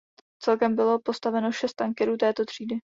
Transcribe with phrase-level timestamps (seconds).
[0.43, 2.75] Celkem bylo postaveno šest tankerů této třídy.